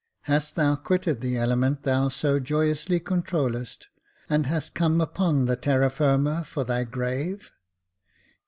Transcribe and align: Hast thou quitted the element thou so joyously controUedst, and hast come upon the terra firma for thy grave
Hast 0.21 0.55
thou 0.55 0.75
quitted 0.77 1.21
the 1.21 1.37
element 1.37 1.83
thou 1.83 2.09
so 2.09 2.39
joyously 2.39 2.99
controUedst, 2.99 3.85
and 4.31 4.47
hast 4.47 4.73
come 4.73 4.99
upon 4.99 5.45
the 5.45 5.55
terra 5.55 5.91
firma 5.91 6.43
for 6.43 6.63
thy 6.63 6.83
grave 6.85 7.51